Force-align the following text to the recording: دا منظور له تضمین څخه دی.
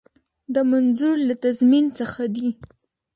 دا 0.53 0.61
منظور 0.71 1.15
له 1.27 1.35
تضمین 1.43 1.85
څخه 1.99 2.23
دی. 2.35 2.49